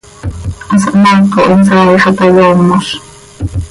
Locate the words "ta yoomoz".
2.17-2.87